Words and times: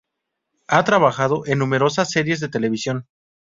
Ha 0.67 0.83
trabajado 0.83 1.45
en 1.45 1.59
numerosas 1.59 2.09
series 2.09 2.39
de 2.39 2.49
televisión. 2.49 3.05